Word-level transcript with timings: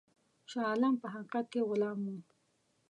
شاه 0.51 0.65
عالم 0.69 0.93
په 1.01 1.07
حقیقت 1.13 1.45
کې 1.51 1.65
غلام 1.69 1.99
وو. 2.07 2.17